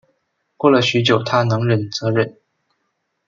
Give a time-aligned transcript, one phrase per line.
[0.57, 2.35] 过了许久她能忍则忍